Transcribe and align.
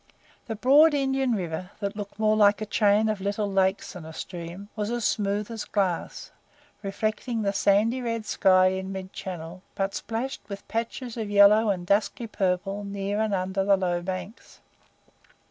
The 0.47 0.55
broad 0.55 0.95
Indian 0.95 1.33
river, 1.33 1.69
that 1.79 1.95
looked 1.95 2.17
more 2.17 2.35
like 2.35 2.59
a 2.59 2.65
chain 2.65 3.07
of 3.07 3.21
little 3.21 3.45
lakes 3.51 3.93
than 3.93 4.03
a 4.03 4.13
stream, 4.13 4.67
was 4.75 4.89
as 4.89 5.05
smooth 5.05 5.51
as 5.51 5.63
glass, 5.63 6.31
reflecting 6.81 7.43
the 7.43 7.53
sandy 7.53 8.01
red 8.01 8.25
sky 8.25 8.69
in 8.69 8.91
mid 8.91 9.13
channel, 9.13 9.61
but 9.75 9.93
splashed 9.93 10.41
with 10.49 10.67
patches 10.67 11.17
of 11.17 11.29
yellow 11.29 11.69
and 11.69 11.85
dusky 11.85 12.25
purple 12.25 12.83
near 12.83 13.21
and 13.21 13.35
under 13.35 13.63
the 13.63 13.77
low 13.77 14.01
banks. 14.01 14.59